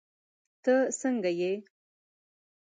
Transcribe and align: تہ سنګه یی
تہ 0.63 0.75
سنګه 0.99 1.31
یی 1.39 1.51